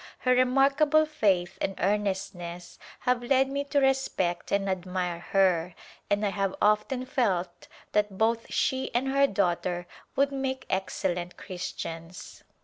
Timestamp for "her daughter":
9.09-9.85